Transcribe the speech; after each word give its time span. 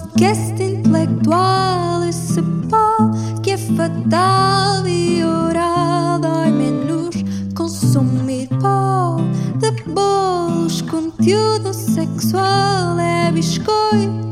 podcast 0.00 0.62
intelectual, 0.62 2.04
esse 2.04 2.42
pó 2.68 2.96
que 3.42 3.50
é 3.50 3.58
fatal 3.58 4.86
e 4.86 5.22
oral. 5.22 6.18
Dói 6.20 6.50
menos 6.50 7.16
consumir 7.54 8.48
pó 8.60 9.16
de 9.58 9.70
bolos, 9.84 10.82
conteúdo 10.82 11.72
sexual 11.74 12.98
é 12.98 13.30
biscoito 13.32 14.29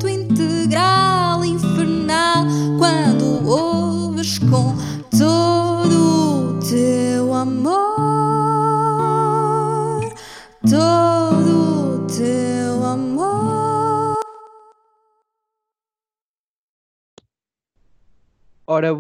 Ora, 18.71 18.91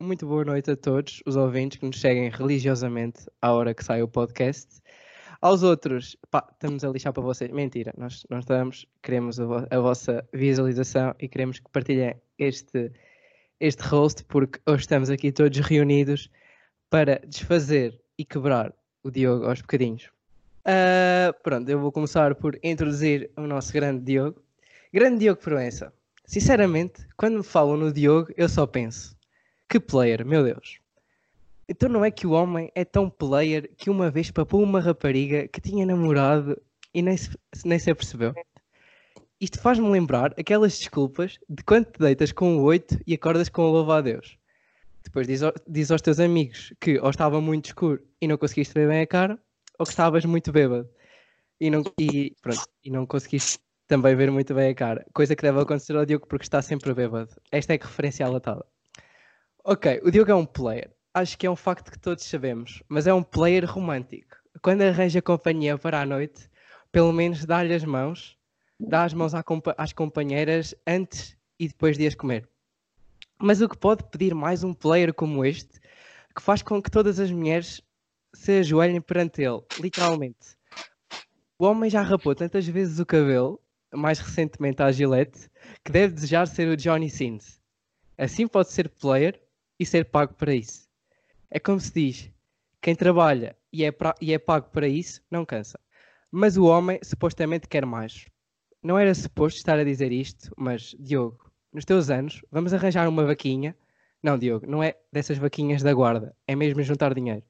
muito 0.00 0.26
boa 0.26 0.42
noite 0.42 0.70
a 0.70 0.76
todos 0.76 1.22
os 1.26 1.36
ouvintes 1.36 1.76
que 1.78 1.84
nos 1.84 2.00
seguem 2.00 2.30
religiosamente 2.30 3.26
à 3.42 3.52
hora 3.52 3.74
que 3.74 3.84
sai 3.84 4.00
o 4.02 4.08
podcast. 4.08 4.80
Aos 5.42 5.62
outros, 5.62 6.16
pá, 6.30 6.48
estamos 6.50 6.82
a 6.82 6.88
lixar 6.88 7.12
para 7.12 7.22
vocês. 7.22 7.50
Mentira, 7.50 7.92
nós 7.98 8.24
não 8.30 8.38
estamos. 8.38 8.86
Queremos 9.02 9.38
a, 9.38 9.44
vo- 9.44 9.66
a 9.70 9.78
vossa 9.80 10.26
visualização 10.32 11.14
e 11.20 11.28
queremos 11.28 11.58
que 11.58 11.70
partilhem 11.70 12.14
este, 12.38 12.90
este 13.60 13.82
host, 13.82 14.24
porque 14.24 14.58
hoje 14.66 14.80
estamos 14.84 15.10
aqui 15.10 15.30
todos 15.30 15.58
reunidos 15.58 16.30
para 16.88 17.20
desfazer 17.26 18.00
e 18.16 18.24
quebrar 18.24 18.72
o 19.04 19.10
Diogo 19.10 19.44
aos 19.44 19.60
bocadinhos. 19.60 20.08
Ah, 20.64 21.34
pronto, 21.42 21.68
eu 21.68 21.78
vou 21.78 21.92
começar 21.92 22.34
por 22.34 22.58
introduzir 22.62 23.30
o 23.36 23.42
nosso 23.42 23.74
grande 23.74 24.06
Diogo. 24.06 24.42
Grande 24.90 25.18
Diogo 25.18 25.42
Proença. 25.42 25.92
Sinceramente, 26.24 27.06
quando 27.14 27.36
me 27.36 27.44
falam 27.44 27.76
no 27.76 27.92
Diogo, 27.92 28.32
eu 28.38 28.48
só 28.48 28.66
penso: 28.66 29.16
que 29.68 29.78
player, 29.78 30.24
meu 30.24 30.42
Deus. 30.42 30.80
Então 31.68 31.88
não 31.88 32.04
é 32.04 32.10
que 32.10 32.26
o 32.26 32.30
homem 32.30 32.72
é 32.74 32.84
tão 32.84 33.10
player 33.10 33.70
que 33.76 33.90
uma 33.90 34.10
vez 34.10 34.30
papou 34.30 34.62
uma 34.62 34.80
rapariga 34.80 35.46
que 35.48 35.60
tinha 35.60 35.84
namorado 35.84 36.60
e 36.94 37.02
nem 37.02 37.16
se, 37.16 37.30
nem 37.64 37.78
se 37.78 37.90
apercebeu? 37.90 38.34
Isto 39.40 39.60
faz-me 39.60 39.88
lembrar 39.88 40.34
aquelas 40.38 40.78
desculpas 40.78 41.38
de 41.48 41.62
quando 41.62 41.84
te 41.86 41.98
deitas 41.98 42.32
com 42.32 42.56
o 42.56 42.62
8 42.62 43.00
e 43.06 43.14
acordas 43.14 43.48
com 43.48 43.62
o 43.62 43.70
louvo 43.70 43.92
a 43.92 44.00
Deus. 44.00 44.38
Depois 45.04 45.26
diz, 45.26 45.40
diz 45.66 45.90
aos 45.90 46.02
teus 46.02 46.18
amigos 46.18 46.72
que 46.80 46.98
ou 46.98 47.10
estava 47.10 47.40
muito 47.40 47.66
escuro 47.66 48.02
e 48.20 48.26
não 48.26 48.36
conseguiste 48.38 48.74
ver 48.74 48.88
bem 48.88 49.02
a 49.02 49.06
cara, 49.06 49.38
ou 49.78 49.84
que 49.84 49.92
estavas 49.92 50.24
muito 50.24 50.50
bêbado 50.50 50.88
e 51.60 51.70
não, 51.70 51.82
e, 51.98 52.34
pronto, 52.40 52.66
e 52.84 52.90
não 52.90 53.06
conseguiste 53.06 53.58
também 53.86 54.14
ver 54.16 54.30
muito 54.30 54.54
bem 54.54 54.70
a 54.70 54.74
cara. 54.74 55.06
Coisa 55.12 55.36
que 55.36 55.42
deve 55.42 55.60
acontecer 55.60 55.96
ao 55.96 56.04
Diogo 56.04 56.26
porque 56.26 56.44
está 56.44 56.60
sempre 56.62 56.92
bêbado. 56.94 57.30
Esta 57.50 57.74
é 57.74 57.78
que 57.78 57.86
referência 57.86 58.28
latada. 58.28 58.64
Ok, 59.70 60.00
o 60.02 60.10
Diogo 60.10 60.30
é 60.30 60.34
um 60.34 60.46
player. 60.46 60.90
Acho 61.12 61.36
que 61.36 61.46
é 61.46 61.50
um 61.50 61.54
facto 61.54 61.92
que 61.92 61.98
todos 61.98 62.24
sabemos, 62.24 62.82
mas 62.88 63.06
é 63.06 63.12
um 63.12 63.22
player 63.22 63.70
romântico. 63.70 64.34
Quando 64.62 64.80
arranja 64.80 65.20
companhia 65.20 65.76
para 65.76 66.00
a 66.00 66.06
noite, 66.06 66.48
pelo 66.90 67.12
menos 67.12 67.44
dá-lhe 67.44 67.74
as 67.74 67.84
mãos, 67.84 68.34
dá 68.80 69.04
as 69.04 69.12
mãos 69.12 69.32
às 69.76 69.92
companheiras 69.92 70.74
antes 70.86 71.36
e 71.60 71.68
depois 71.68 71.98
de 71.98 72.06
as 72.06 72.14
comer. 72.14 72.48
Mas 73.38 73.60
o 73.60 73.68
que 73.68 73.76
pode 73.76 74.04
pedir 74.04 74.34
mais 74.34 74.64
um 74.64 74.72
player 74.72 75.12
como 75.12 75.44
este, 75.44 75.78
que 76.34 76.40
faz 76.40 76.62
com 76.62 76.80
que 76.80 76.90
todas 76.90 77.20
as 77.20 77.30
mulheres 77.30 77.82
se 78.32 78.60
ajoelhem 78.60 79.02
perante 79.02 79.42
ele, 79.42 79.60
literalmente. 79.78 80.56
O 81.58 81.66
homem 81.66 81.90
já 81.90 82.00
rapou 82.00 82.34
tantas 82.34 82.66
vezes 82.66 82.98
o 83.00 83.04
cabelo, 83.04 83.60
mais 83.92 84.18
recentemente 84.18 84.82
à 84.82 84.90
Gillette, 84.90 85.46
que 85.84 85.92
deve 85.92 86.14
desejar 86.14 86.46
ser 86.46 86.68
o 86.68 86.76
Johnny 86.76 87.10
Sins. 87.10 87.60
Assim 88.16 88.48
pode 88.48 88.72
ser 88.72 88.88
player 88.88 89.38
e 89.78 89.86
ser 89.86 90.04
pago 90.06 90.34
para 90.34 90.54
isso. 90.54 90.88
É 91.50 91.58
como 91.58 91.80
se 91.80 91.92
diz: 91.92 92.30
quem 92.80 92.94
trabalha 92.94 93.56
e 93.72 93.84
é, 93.84 93.92
pra- 93.92 94.14
e 94.20 94.32
é 94.32 94.38
pago 94.38 94.70
para 94.70 94.88
isso 94.88 95.22
não 95.30 95.44
cansa. 95.44 95.78
Mas 96.30 96.56
o 96.56 96.64
homem 96.64 96.98
supostamente 97.02 97.68
quer 97.68 97.86
mais. 97.86 98.26
Não 98.82 98.98
era 98.98 99.14
suposto 99.14 99.58
estar 99.58 99.78
a 99.78 99.84
dizer 99.84 100.12
isto, 100.12 100.52
mas 100.56 100.94
Diogo, 100.98 101.50
nos 101.72 101.84
teus 101.84 102.10
anos, 102.10 102.42
vamos 102.50 102.72
arranjar 102.72 103.08
uma 103.08 103.24
vaquinha. 103.24 103.76
Não, 104.22 104.38
Diogo, 104.38 104.66
não 104.66 104.82
é 104.82 104.96
dessas 105.12 105.38
vaquinhas 105.38 105.82
da 105.82 105.92
guarda, 105.94 106.34
é 106.46 106.54
mesmo 106.54 106.82
juntar 106.82 107.14
dinheiro. 107.14 107.42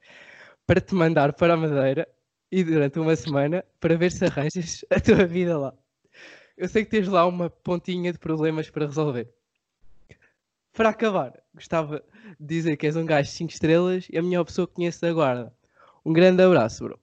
Para 0.66 0.80
te 0.80 0.94
mandar 0.94 1.32
para 1.32 1.54
a 1.54 1.56
Madeira 1.56 2.06
e 2.50 2.62
durante 2.64 2.98
uma 2.98 3.16
semana 3.16 3.64
para 3.80 3.96
ver 3.96 4.12
se 4.12 4.24
arranjas 4.24 4.84
a 4.90 5.00
tua 5.00 5.26
vida 5.26 5.58
lá. 5.58 5.74
Eu 6.56 6.68
sei 6.68 6.84
que 6.84 6.90
tens 6.90 7.08
lá 7.08 7.26
uma 7.26 7.48
pontinha 7.50 8.12
de 8.12 8.18
problemas 8.18 8.68
para 8.70 8.86
resolver. 8.86 9.32
Para 10.72 10.90
acabar, 10.90 11.32
gostava 11.54 12.04
dizer 12.38 12.76
que 12.76 12.86
és 12.86 12.96
um 12.96 13.04
gajo 13.06 13.30
5 13.30 13.52
estrelas 13.52 14.06
e 14.10 14.18
a 14.18 14.22
melhor 14.22 14.44
pessoa 14.44 14.66
que 14.66 14.74
conheço 14.74 15.00
da 15.00 15.12
guarda. 15.12 15.52
Um 16.04 16.12
grande 16.12 16.42
abraço, 16.42 16.84
bro. 16.84 16.98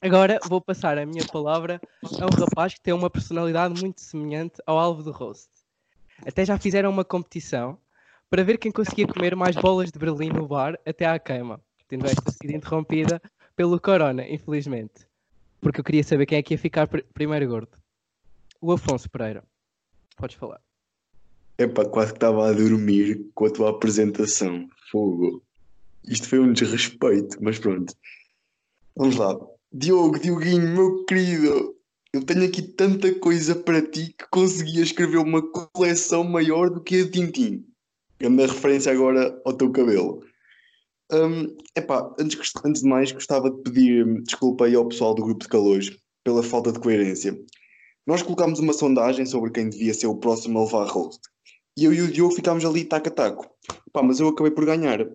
Agora 0.00 0.38
vou 0.48 0.60
passar 0.60 0.98
a 0.98 1.06
minha 1.06 1.24
palavra 1.26 1.80
a 2.20 2.26
um 2.26 2.40
rapaz 2.40 2.74
que 2.74 2.80
tem 2.80 2.94
uma 2.94 3.10
personalidade 3.10 3.80
muito 3.82 4.00
semelhante 4.00 4.60
ao 4.66 4.78
alvo 4.78 5.02
do 5.02 5.10
roast. 5.10 5.48
Até 6.26 6.44
já 6.44 6.58
fizeram 6.58 6.90
uma 6.90 7.04
competição 7.04 7.78
para 8.30 8.44
ver 8.44 8.58
quem 8.58 8.70
conseguia 8.72 9.06
comer 9.06 9.34
mais 9.34 9.56
bolas 9.56 9.90
de 9.90 9.98
Berlim 9.98 10.28
no 10.30 10.46
bar 10.46 10.78
até 10.86 11.06
à 11.06 11.18
queima, 11.18 11.60
tendo 11.88 12.06
esta 12.06 12.30
sido 12.30 12.50
interrompida 12.52 13.20
pelo 13.54 13.80
Corona, 13.80 14.26
infelizmente. 14.28 15.06
Porque 15.60 15.80
eu 15.80 15.84
queria 15.84 16.04
saber 16.04 16.26
quem 16.26 16.38
é 16.38 16.42
que 16.42 16.54
ia 16.54 16.58
ficar 16.58 16.86
pr- 16.86 17.02
primeiro 17.14 17.48
gordo. 17.48 17.70
O 18.60 18.72
Afonso 18.72 19.08
Pereira. 19.10 19.42
Podes 20.16 20.36
falar. 20.36 20.60
Epá, 21.58 21.84
quase 21.86 22.12
que 22.12 22.18
estava 22.18 22.48
a 22.48 22.52
dormir 22.52 23.30
com 23.34 23.46
a 23.46 23.50
tua 23.50 23.70
apresentação. 23.70 24.68
Fogo. 24.90 25.42
Isto 26.06 26.28
foi 26.28 26.38
um 26.38 26.52
desrespeito, 26.52 27.38
mas 27.40 27.58
pronto. 27.58 27.94
Vamos 28.94 29.16
lá. 29.16 29.36
Diogo, 29.72 30.18
Dioguinho, 30.18 30.68
meu 30.68 31.04
querido, 31.04 31.74
eu 32.12 32.24
tenho 32.24 32.44
aqui 32.44 32.62
tanta 32.62 33.12
coisa 33.18 33.54
para 33.54 33.82
ti 33.82 34.14
que 34.18 34.26
consegui 34.30 34.80
escrever 34.80 35.18
uma 35.18 35.42
coleção 35.72 36.24
maior 36.24 36.70
do 36.70 36.82
que 36.82 37.00
a 37.00 37.04
de 37.04 37.10
Tintim. 37.10 37.64
Grande 38.18 38.46
referência 38.46 38.92
agora 38.92 39.40
ao 39.44 39.52
teu 39.52 39.70
cabelo. 39.70 40.22
Hum, 41.12 41.56
epá, 41.76 42.14
antes, 42.18 42.52
antes 42.64 42.82
de 42.82 42.88
mais, 42.88 43.12
gostava 43.12 43.50
de 43.50 43.62
pedir 43.62 44.22
desculpa 44.22 44.64
aí 44.64 44.74
ao 44.74 44.88
pessoal 44.88 45.14
do 45.14 45.22
grupo 45.22 45.42
de 45.42 45.48
calores 45.48 45.96
pela 46.24 46.42
falta 46.42 46.72
de 46.72 46.80
coerência. 46.80 47.38
Nós 48.06 48.22
colocámos 48.22 48.60
uma 48.60 48.72
sondagem 48.72 49.26
sobre 49.26 49.50
quem 49.50 49.68
devia 49.68 49.92
ser 49.92 50.06
o 50.06 50.16
próximo 50.16 50.58
a 50.58 50.64
levar 50.64 50.86
host. 50.86 51.20
E 51.76 51.84
eu 51.84 51.92
e 51.92 52.00
o 52.00 52.10
Diogo 52.10 52.34
ficámos 52.34 52.64
ali 52.64 52.84
taco 52.84 53.08
a 53.08 53.10
taco. 53.10 53.50
Pá, 53.92 54.02
mas 54.02 54.18
eu 54.18 54.28
acabei 54.28 54.50
por 54.50 54.64
ganhar. 54.64 55.06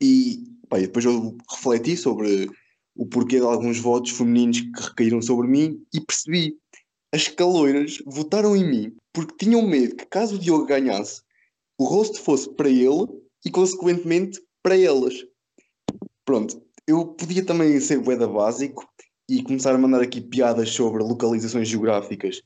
E, 0.00 0.44
pá, 0.68 0.78
e 0.78 0.82
depois 0.82 1.04
eu 1.04 1.36
refleti 1.50 1.96
sobre 1.96 2.50
o 2.94 3.06
porquê 3.06 3.38
de 3.38 3.46
alguns 3.46 3.78
votos 3.78 4.10
femininos 4.10 4.60
que 4.60 4.82
recaíram 4.82 5.22
sobre 5.22 5.48
mim 5.48 5.82
e 5.94 6.00
percebi. 6.00 6.56
As 7.12 7.26
caloiras 7.28 8.02
votaram 8.04 8.54
em 8.54 8.68
mim 8.68 8.96
porque 9.14 9.46
tinham 9.46 9.66
medo 9.66 9.96
que, 9.96 10.04
caso 10.04 10.36
o 10.36 10.38
Diogo 10.38 10.66
ganhasse, 10.66 11.22
o 11.78 11.84
rosto 11.84 12.20
fosse 12.20 12.52
para 12.54 12.68
ele 12.68 13.06
e, 13.44 13.50
consequentemente, 13.50 14.40
para 14.62 14.76
elas. 14.78 15.14
Pronto, 16.24 16.62
eu 16.86 17.06
podia 17.06 17.44
também 17.44 17.80
ser 17.80 17.98
boeda 18.00 18.28
básico 18.28 18.86
e 19.28 19.42
começar 19.42 19.74
a 19.74 19.78
mandar 19.78 20.02
aqui 20.02 20.20
piadas 20.20 20.70
sobre 20.70 21.02
localizações 21.02 21.68
geográficas 21.68 22.42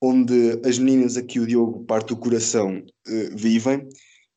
onde 0.00 0.60
as 0.64 0.78
meninas 0.78 1.16
a 1.16 1.22
que 1.22 1.40
o 1.40 1.46
Diogo 1.46 1.84
parte 1.84 2.12
o 2.12 2.16
coração 2.16 2.82
eh, 3.06 3.30
vivem, 3.32 3.88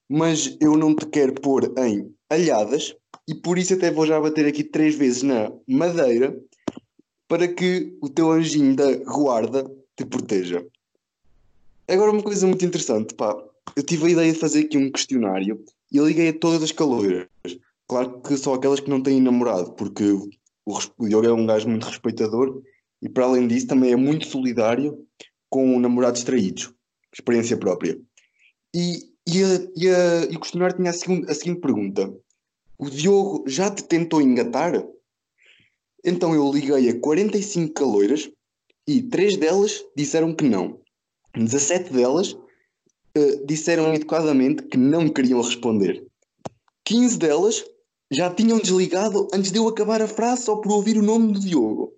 mas 0.10 0.58
eu 0.60 0.76
não 0.76 0.96
te 0.96 1.06
quero 1.06 1.34
pôr 1.34 1.74
em 1.78 2.14
alhadas 2.30 2.96
e 3.28 3.36
por 3.36 3.58
isso 3.58 3.74
até 3.74 3.92
vou 3.92 4.06
já 4.06 4.20
bater 4.20 4.46
aqui 4.46 4.64
três 4.64 4.96
vezes 4.96 5.24
na 5.24 5.52
madeira 5.68 6.38
para 7.28 7.48
que 7.48 7.98
o 8.02 8.10
teu 8.10 8.32
anjinho 8.32 8.76
da 8.76 8.96
guarda 8.96 9.64
te 9.96 10.06
proteja. 10.06 10.66
Agora 11.88 12.12
uma 12.12 12.24
coisa 12.24 12.46
muito 12.48 12.66
interessante, 12.66 13.14
pá. 13.14 13.36
Eu 13.76 13.84
tive 13.84 14.08
a 14.08 14.10
ideia 14.10 14.34
de 14.34 14.40
fazer 14.40 14.66
aqui 14.66 14.78
um 14.78 14.92
questionário 14.92 15.64
e 15.92 16.00
liguei 16.00 16.30
a 16.30 16.34
todas 16.38 16.64
as 16.64 16.72
caloiras. 16.72 17.28
Claro 17.88 18.22
que 18.22 18.36
só 18.38 18.54
aquelas 18.54 18.80
que 18.80 18.90
não 18.90 19.02
têm 19.02 19.22
namorado, 19.22 19.74
porque 19.74 20.04
o 20.04 21.08
Diogo 21.08 21.28
é 21.28 21.34
um 21.34 21.46
gajo 21.46 21.70
muito 21.70 21.86
respeitador 21.86 22.62
e 23.02 23.10
para 23.10 23.26
além 23.26 23.48
disso 23.48 23.68
também 23.68 23.92
é 23.92 23.96
muito 23.96 24.28
solidário 24.28 25.06
com 25.52 25.80
namorados 25.80 26.24
traídos. 26.24 26.74
Experiência 27.14 27.58
própria. 27.58 28.00
E, 28.74 29.12
e, 29.28 29.44
a- 29.44 29.68
e, 29.76 29.90
a- 29.90 30.26
e 30.32 30.36
o 30.36 30.40
questionário 30.40 30.76
tinha 30.78 30.90
a, 30.90 31.32
a 31.32 31.36
seguinte 31.36 31.60
pergunta: 31.62 32.12
O 32.80 32.90
Diogo 32.90 33.44
já 33.48 33.70
te 33.70 33.84
tentou 33.84 34.20
engatar? 34.22 34.74
Então 36.04 36.34
eu 36.34 36.52
liguei 36.52 36.90
a 36.90 37.00
45 37.00 37.74
caloiras 37.74 38.32
e 38.88 39.04
3 39.04 39.38
delas 39.38 39.84
disseram 39.96 40.34
que 40.34 40.44
não. 40.44 40.80
17 41.36 41.94
delas 41.94 42.36
eh, 43.16 43.36
disseram 43.46 43.94
educadamente 43.94 44.64
que 44.64 44.78
não 44.78 45.08
queriam 45.10 45.42
responder. 45.42 46.04
15 46.86 47.18
delas 47.20 47.64
já 48.12 48.34
tinham 48.34 48.58
desligado 48.60 49.28
antes 49.34 49.52
de 49.52 49.60
eu 49.60 49.68
acabar 49.68 50.02
a 50.02 50.08
frase 50.08 50.44
só 50.44 50.56
por 50.58 50.72
ouvir 50.72 50.98
o 50.98 51.04
nome 51.04 51.34
do 51.34 51.40
Diogo. 51.40 51.94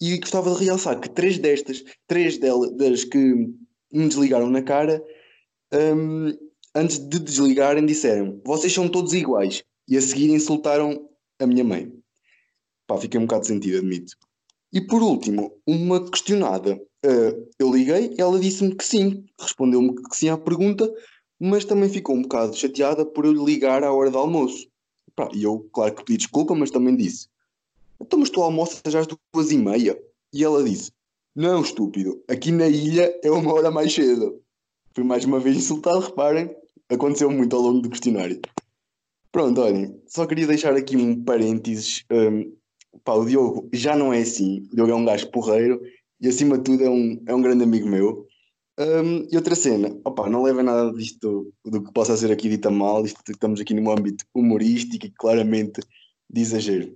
E 0.00 0.18
gostava 0.18 0.54
de 0.54 0.64
realçar 0.64 1.00
que 1.00 1.08
três 1.08 1.38
destas, 1.38 1.82
três 2.06 2.38
delas 2.38 2.70
das 2.76 3.04
que 3.04 3.18
me 3.92 4.08
desligaram 4.08 4.50
na 4.50 4.62
cara. 4.62 5.02
hum, 5.72 6.36
antes 6.74 6.98
de 6.98 7.18
desligarem, 7.18 7.86
disseram: 7.86 8.40
Vocês 8.44 8.72
são 8.72 8.88
todos 8.88 9.14
iguais. 9.14 9.62
E 9.88 9.96
a 9.96 10.00
seguir 10.00 10.30
insultaram 10.30 11.08
a 11.38 11.46
minha 11.46 11.64
mãe. 11.64 11.92
Pá, 12.86 12.98
fiquei 12.98 13.18
um 13.18 13.26
bocado 13.26 13.46
sentido, 13.46 13.78
admito. 13.78 14.16
E 14.72 14.80
por 14.80 15.02
último, 15.02 15.52
uma 15.66 16.04
questionada. 16.10 16.80
Ah, 17.04 17.34
eu 17.58 17.72
liguei, 17.72 18.14
ela 18.18 18.38
disse-me 18.38 18.74
que 18.74 18.84
sim, 18.84 19.24
respondeu-me 19.40 19.94
que 19.94 20.16
sim 20.16 20.28
à 20.28 20.36
pergunta, 20.36 20.92
mas 21.38 21.64
também 21.64 21.88
ficou 21.88 22.16
um 22.16 22.22
bocado 22.22 22.56
chateada 22.56 23.06
por 23.06 23.24
eu 23.24 23.32
ligar 23.32 23.84
à 23.84 23.92
hora 23.92 24.10
do 24.10 24.18
almoço. 24.18 24.68
Pá, 25.14 25.28
e 25.32 25.44
eu, 25.44 25.60
claro 25.72 25.94
que 25.94 26.04
pedi 26.04 26.18
desculpa, 26.18 26.54
mas 26.54 26.70
também 26.70 26.96
disse: 26.96 27.28
Então, 28.00 28.18
mas 28.18 28.30
tu 28.30 28.42
almoças 28.42 28.80
às 28.94 29.06
duas 29.06 29.50
e 29.50 29.58
meia? 29.58 29.98
E 30.32 30.44
ela 30.44 30.62
disse: 30.62 30.92
Não, 31.34 31.62
estúpido, 31.62 32.22
aqui 32.28 32.52
na 32.52 32.68
ilha 32.68 33.18
é 33.22 33.30
uma 33.30 33.52
hora 33.52 33.70
mais 33.70 33.92
cedo. 33.92 34.42
Fui 34.94 35.04
mais 35.04 35.24
uma 35.24 35.38
vez 35.38 35.56
insultado, 35.56 36.00
reparem, 36.00 36.54
aconteceu 36.88 37.30
muito 37.30 37.54
ao 37.54 37.62
longo 37.62 37.80
do 37.80 37.90
questionário. 37.90 38.40
Pronto, 39.30 39.60
olhem, 39.60 40.00
só 40.06 40.26
queria 40.26 40.46
deixar 40.46 40.74
aqui 40.74 40.96
um 40.96 41.22
parênteses. 41.22 42.04
hum, 42.10 42.56
pá, 43.04 43.12
o 43.14 43.26
Diogo 43.26 43.68
já 43.72 43.94
não 43.94 44.12
é 44.12 44.20
assim, 44.20 44.66
o 44.72 44.76
Diogo 44.76 44.92
é 44.92 44.94
um 44.94 45.04
gajo 45.04 45.30
porreiro 45.30 45.80
e 46.20 46.28
acima 46.28 46.56
de 46.56 46.64
tudo 46.64 46.82
é 46.82 46.90
um, 46.90 47.22
é 47.26 47.34
um 47.34 47.42
grande 47.42 47.64
amigo 47.64 47.86
meu. 47.86 48.26
Hum, 48.78 49.26
e 49.30 49.36
outra 49.36 49.54
cena, 49.54 49.88
opá, 50.04 50.28
não 50.28 50.42
levem 50.42 50.62
nada 50.62 50.92
disto 50.92 51.52
do 51.64 51.82
que 51.82 51.92
possa 51.92 52.16
ser 52.16 52.30
aqui 52.30 52.48
dita 52.48 52.70
mal, 52.70 53.04
isto, 53.04 53.20
estamos 53.30 53.60
aqui 53.60 53.74
num 53.74 53.90
âmbito 53.90 54.24
humorístico 54.34 55.06
e 55.06 55.10
claramente 55.10 55.80
de 56.28 56.40
exagero. 56.40 56.94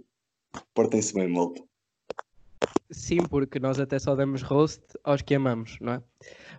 Portem-se 0.75 1.14
bem, 1.14 1.29
malta. 1.29 1.62
Sim, 2.91 3.19
porque 3.29 3.58
nós 3.58 3.79
até 3.79 3.99
só 3.99 4.14
damos 4.17 4.43
roast 4.43 4.82
aos 5.05 5.23
que 5.23 5.35
amamos, 5.35 5.79
não 5.81 5.94
é? 5.94 6.02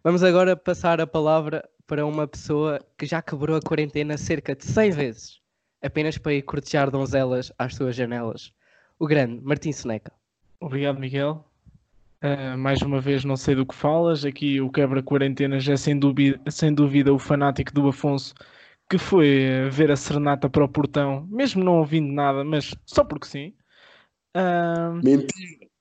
Vamos 0.04 0.24
agora 0.24 0.56
passar 0.56 1.02
a 1.02 1.08
palavra 1.08 1.68
para 1.86 2.06
uma 2.06 2.28
pessoa 2.28 2.80
que 2.98 3.06
já 3.06 3.22
quebrou 3.22 3.58
a 3.58 3.62
quarentena 3.62 4.18
cerca 4.18 4.56
de 4.56 4.66
100 4.66 4.92
vezes, 4.92 5.42
apenas 5.82 6.18
para 6.18 6.34
ir 6.34 6.42
cortejar 6.44 6.90
donzelas 6.90 7.52
às 7.60 7.76
suas 7.76 7.96
janelas. 7.96 8.54
O 8.98 9.06
grande 9.06 9.42
Martim 9.44 9.72
Seneca. 9.72 10.14
Obrigado, 10.60 11.00
Miguel. 11.00 11.46
Uh, 12.24 12.58
mais 12.58 12.82
uma 12.82 13.02
vez, 13.02 13.26
não 13.26 13.36
sei 13.36 13.56
do 13.56 13.66
que 13.66 13.76
falas. 13.76 14.24
Aqui 14.24 14.62
o 14.62 14.70
quebra-quarentenas 14.70 15.68
é 15.68 15.76
sem 15.76 15.98
dúvida, 15.98 16.40
sem 16.50 16.74
dúvida 16.74 17.14
o 17.14 17.20
fanático 17.20 17.74
do 17.74 17.88
Afonso 17.88 18.34
que 18.92 18.98
foi 18.98 19.68
uh, 19.68 19.72
ver 19.72 19.90
a 19.90 19.96
serenata 19.96 20.50
para 20.50 20.66
o 20.66 20.68
portão, 20.68 21.26
mesmo 21.30 21.64
não 21.64 21.78
ouvindo 21.78 22.12
nada, 22.12 22.44
mas 22.44 22.76
só 22.86 23.06
porque 23.06 23.26
sim. 23.26 23.54
Mentira! 25.04 25.72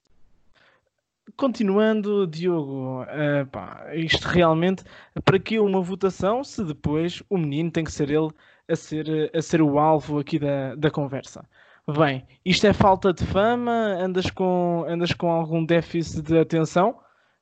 continuando, 1.40 2.26
Diogo, 2.26 3.02
uh, 3.02 3.46
pá, 3.50 3.86
isto 3.94 4.28
realmente, 4.28 4.84
para 5.24 5.38
que 5.38 5.58
uma 5.58 5.80
votação 5.80 6.44
se 6.44 6.62
depois 6.62 7.22
o 7.30 7.38
menino 7.38 7.70
tem 7.70 7.82
que 7.82 7.90
ser 7.90 8.10
ele 8.10 8.28
a 8.68 8.76
ser, 8.76 9.30
a 9.34 9.40
ser 9.40 9.62
o 9.62 9.78
alvo 9.78 10.18
aqui 10.18 10.38
da, 10.38 10.74
da 10.74 10.90
conversa? 10.90 11.42
Bem, 11.88 12.26
isto 12.44 12.66
é 12.66 12.74
falta 12.74 13.10
de 13.10 13.24
fama? 13.24 13.72
Andas 13.72 14.30
com, 14.30 14.84
andas 14.86 15.14
com 15.14 15.30
algum 15.30 15.64
déficit 15.64 16.20
de 16.20 16.38
atenção? 16.38 16.98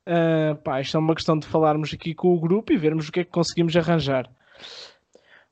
Uh, 0.07 0.55
pá, 0.63 0.79
isto 0.79 0.95
é 0.95 0.99
uma 0.99 1.13
questão 1.13 1.37
de 1.37 1.45
falarmos 1.45 1.93
aqui 1.93 2.15
com 2.15 2.33
o 2.33 2.39
grupo 2.39 2.71
e 2.71 2.77
vermos 2.77 3.09
o 3.09 3.11
que 3.11 3.19
é 3.19 3.23
que 3.25 3.31
conseguimos 3.31 3.75
arranjar. 3.75 4.29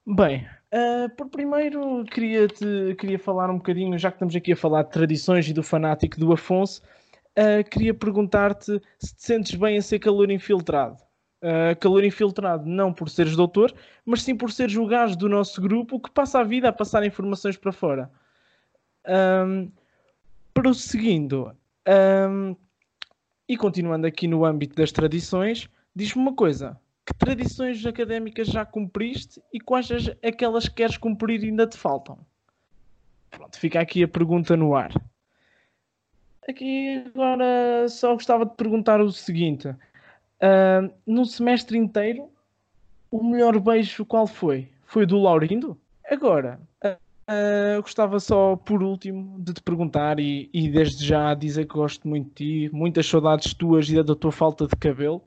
Bem, 0.08 0.48
uh, 0.74 1.10
por 1.16 1.30
primeiro 1.30 2.06
queria, 2.06 2.48
-te, 2.48 2.96
queria 2.98 3.20
falar 3.20 3.50
um 3.50 3.58
bocadinho, 3.58 4.00
já 4.00 4.10
que 4.10 4.16
estamos 4.16 4.36
aqui 4.36 4.54
a 4.54 4.56
falar 4.56 4.84
de 4.84 4.92
tradições 4.92 5.48
e 5.48 5.54
do 5.54 5.62
fanático 5.62 6.20
do 6.20 6.32
Afonso, 6.32 6.82
Uh, 7.38 7.64
queria 7.70 7.94
perguntar-te 7.94 8.82
se 8.98 9.16
te 9.16 9.24
sentes 9.24 9.54
bem 9.54 9.78
a 9.78 9.82
ser 9.84 10.00
calor 10.00 10.32
infiltrado. 10.32 10.98
Uh, 11.40 11.78
calor 11.80 12.04
infiltrado 12.04 12.68
não 12.68 12.92
por 12.92 13.12
seres 13.12 13.36
doutor, 13.36 13.72
mas 14.04 14.24
sim 14.24 14.36
por 14.36 14.52
seres 14.52 14.76
o 14.76 14.88
gajo 14.88 15.16
do 15.16 15.30
nosso 15.30 15.62
grupo 15.62 16.00
que 16.00 16.10
passa 16.10 16.40
a 16.40 16.44
vida 16.44 16.68
a 16.68 16.74
passar 16.74 17.06
informações 17.06 17.56
para 17.56 17.72
fora. 17.72 18.10
Um, 19.08 19.72
prosseguindo, 20.52 21.56
um, 22.28 22.56
e 23.48 23.56
continuando 23.56 24.08
aqui 24.08 24.28
no 24.28 24.44
âmbito 24.44 24.76
das 24.76 24.92
tradições, 24.92 25.70
diz-me 25.96 26.20
uma 26.20 26.34
coisa: 26.34 26.76
que 27.08 27.14
tradições 27.14 27.86
académicas 27.86 28.48
já 28.50 28.66
cumpriste 28.66 29.42
e 29.54 29.62
quais 29.62 29.90
as, 29.90 30.10
aquelas 30.22 30.68
que 30.68 30.76
queres 30.76 30.98
cumprir 30.98 31.42
ainda 31.42 31.66
te 31.66 31.78
faltam? 31.78 32.20
Pronto, 33.32 33.58
fica 33.58 33.80
aqui 33.80 34.04
a 34.04 34.08
pergunta 34.08 34.58
no 34.58 34.76
ar. 34.76 34.92
Aqui 36.48 37.02
agora 37.06 37.88
só 37.88 38.14
gostava 38.14 38.46
de 38.46 38.56
perguntar 38.56 39.00
o 39.00 39.10
seguinte: 39.12 39.70
uh, 39.70 40.94
no 41.06 41.26
semestre 41.26 41.78
inteiro, 41.78 42.30
o 43.10 43.24
melhor 43.24 43.58
beijo 43.60 44.06
qual 44.06 44.28
foi? 44.28 44.70
Foi 44.86 45.06
do 45.06 45.18
Laurindo? 45.18 45.78
Agora, 46.10 46.60
uh, 46.84 47.82
gostava 47.82 48.20
só 48.20 48.58
por 48.58 48.84
último 48.84 49.42
de 49.42 49.54
te 49.54 49.62
perguntar, 49.62 50.20
e, 50.20 50.50
e, 50.54 50.70
desde 50.70 51.06
já 51.06 51.34
dizer 51.34 51.66
que 51.66 51.74
gosto 51.74 52.06
muito 52.08 52.28
de 52.30 52.68
ti, 52.68 52.76
muitas 52.76 53.06
saudades 53.06 53.54
tuas 53.54 53.90
e 53.90 54.02
da 54.04 54.16
tua 54.16 54.32
falta 54.32 54.68
de 54.68 54.76
cabelo. 54.76 55.22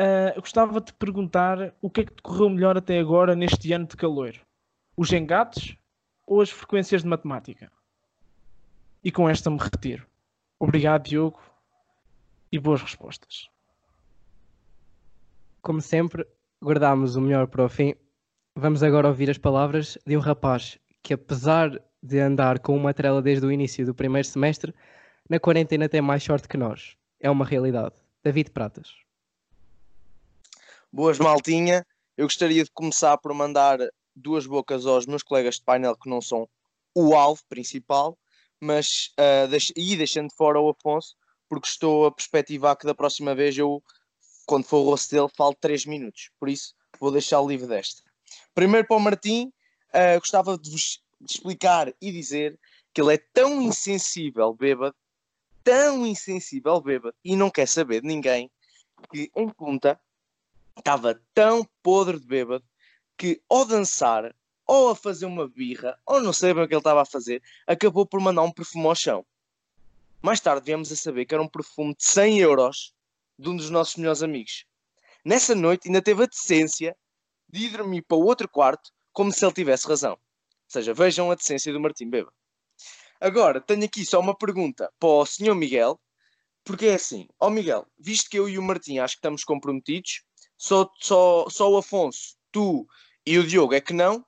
Uh, 0.00 0.40
gostava 0.40 0.80
de 0.80 0.86
te 0.86 0.94
perguntar 0.94 1.74
o 1.82 1.90
que 1.90 2.00
é 2.00 2.04
que 2.06 2.14
te 2.14 2.22
correu 2.22 2.48
melhor 2.48 2.74
até 2.74 2.98
agora 2.98 3.36
neste 3.36 3.70
ano 3.74 3.86
de 3.86 3.98
calor? 3.98 4.32
Os 4.96 5.12
engates 5.12 5.76
ou 6.26 6.40
as 6.40 6.48
frequências 6.48 7.02
de 7.02 7.08
matemática? 7.08 7.70
E 9.04 9.12
com 9.12 9.28
esta 9.28 9.50
me 9.50 9.58
retiro. 9.58 10.06
Obrigado, 10.58 11.04
Diogo, 11.04 11.38
e 12.50 12.58
boas 12.58 12.80
respostas. 12.80 13.50
Como 15.60 15.82
sempre, 15.82 16.26
guardámos 16.64 17.14
o 17.16 17.20
melhor 17.20 17.46
para 17.46 17.66
o 17.66 17.68
fim. 17.68 17.94
Vamos 18.56 18.82
agora 18.82 19.08
ouvir 19.08 19.28
as 19.28 19.36
palavras 19.36 19.98
de 20.06 20.16
um 20.16 20.20
rapaz 20.20 20.78
que, 21.02 21.12
apesar 21.12 21.78
de 22.02 22.20
andar 22.20 22.60
com 22.60 22.74
uma 22.74 22.94
trela 22.94 23.20
desde 23.20 23.44
o 23.44 23.52
início 23.52 23.84
do 23.84 23.94
primeiro 23.94 24.26
semestre, 24.26 24.74
na 25.28 25.38
quarentena 25.38 25.90
tem 25.90 26.00
mais 26.00 26.22
sorte 26.22 26.48
que 26.48 26.56
nós. 26.56 26.96
É 27.20 27.30
uma 27.30 27.44
realidade. 27.44 27.96
David 28.24 28.50
Pratas. 28.50 29.09
Boas, 30.92 31.18
maltinha. 31.18 31.86
Eu 32.16 32.26
gostaria 32.26 32.64
de 32.64 32.70
começar 32.72 33.16
por 33.18 33.32
mandar 33.32 33.78
duas 34.14 34.46
bocas 34.46 34.86
aos 34.86 35.06
meus 35.06 35.22
colegas 35.22 35.56
de 35.56 35.62
painel 35.62 35.96
que 35.96 36.08
não 36.08 36.20
são 36.20 36.48
o 36.94 37.14
alvo 37.14 37.42
principal 37.48 38.18
mas 38.60 39.12
uh, 39.18 39.48
deix 39.48 39.72
e 39.74 39.96
deixando 39.96 40.28
de 40.28 40.36
fora 40.36 40.60
o 40.60 40.68
Afonso, 40.68 41.16
porque 41.48 41.68
estou 41.68 42.06
a 42.06 42.12
perspectivar 42.12 42.76
que 42.76 42.86
da 42.86 42.94
próxima 42.94 43.34
vez 43.34 43.56
eu, 43.56 43.82
quando 44.46 44.64
for 44.64 44.78
o 44.78 44.84
rosto 44.84 45.14
dele, 45.14 45.28
falo 45.36 45.56
3 45.58 45.86
minutos. 45.86 46.30
Por 46.38 46.48
isso, 46.48 46.74
vou 47.00 47.10
deixar 47.10 47.40
o 47.40 47.48
livre 47.48 47.66
desta. 47.66 48.02
Primeiro 48.54 48.86
para 48.86 48.96
o 48.96 49.00
Martim, 49.00 49.50
uh, 49.88 50.18
gostava 50.20 50.58
de 50.58 50.70
vos 50.70 51.02
explicar 51.28 51.92
e 52.00 52.12
dizer 52.12 52.58
que 52.92 53.00
ele 53.00 53.14
é 53.14 53.18
tão 53.32 53.62
insensível, 53.62 54.52
bêbado, 54.52 54.94
tão 55.64 56.06
insensível, 56.06 56.80
bêbado, 56.80 57.14
e 57.24 57.34
não 57.34 57.50
quer 57.50 57.66
saber 57.66 58.02
de 58.02 58.08
ninguém, 58.08 58.50
que 59.10 59.30
em 59.34 59.48
conta 59.48 59.98
estava 60.78 61.20
tão 61.34 61.66
podre 61.82 62.18
de 62.18 62.26
bêbado 62.26 62.64
que 63.16 63.40
ao 63.48 63.64
dançar 63.64 64.34
ou 64.66 64.90
a 64.90 64.96
fazer 64.96 65.26
uma 65.26 65.48
birra, 65.48 65.98
ou 66.06 66.20
não 66.20 66.32
sei 66.32 66.54
bem 66.54 66.62
o 66.62 66.68
que 66.68 66.74
ele 66.74 66.80
estava 66.80 67.02
a 67.02 67.06
fazer, 67.06 67.42
acabou 67.66 68.06
por 68.06 68.20
mandar 68.20 68.42
um 68.42 68.52
perfume 68.52 68.86
ao 68.86 68.94
chão. 68.94 69.26
Mais 70.22 70.38
tarde 70.38 70.64
viemos 70.64 70.92
a 70.92 70.96
saber 70.96 71.26
que 71.26 71.34
era 71.34 71.42
um 71.42 71.48
perfume 71.48 71.94
de 71.94 72.04
100 72.04 72.38
euros 72.38 72.94
de 73.38 73.48
um 73.48 73.56
dos 73.56 73.68
nossos 73.68 73.96
melhores 73.96 74.22
amigos. 74.22 74.64
Nessa 75.24 75.54
noite 75.54 75.88
ainda 75.88 76.00
teve 76.00 76.22
a 76.22 76.26
decência 76.26 76.96
de 77.48 77.66
ir 77.66 77.70
dormir 77.70 78.02
para 78.02 78.16
o 78.16 78.24
outro 78.24 78.48
quarto 78.48 78.92
como 79.12 79.32
se 79.32 79.44
ele 79.44 79.52
tivesse 79.52 79.88
razão. 79.88 80.12
Ou 80.12 80.18
seja, 80.68 80.94
vejam 80.94 81.30
a 81.30 81.34
decência 81.34 81.72
do 81.72 81.80
Martim 81.80 82.08
Beba. 82.08 82.32
Agora, 83.20 83.60
tenho 83.60 83.84
aqui 83.84 84.06
só 84.06 84.20
uma 84.20 84.36
pergunta 84.36 84.90
para 84.98 85.08
o 85.08 85.26
Sr. 85.26 85.54
Miguel, 85.54 86.00
porque 86.64 86.86
é 86.86 86.94
assim, 86.94 87.26
ó 87.38 87.48
oh 87.48 87.50
Miguel, 87.50 87.86
visto 87.98 88.30
que 88.30 88.38
eu 88.38 88.48
e 88.48 88.58
o 88.58 88.62
Martim 88.62 88.98
acho 88.98 89.14
que 89.14 89.18
estamos 89.18 89.42
comprometidos, 89.42 90.22
só, 90.60 90.92
só, 91.00 91.48
só 91.48 91.72
o 91.72 91.78
Afonso, 91.78 92.36
tu 92.52 92.86
e 93.24 93.38
o 93.38 93.46
Diogo 93.46 93.72
é 93.72 93.80
que 93.80 93.94
não, 93.94 94.22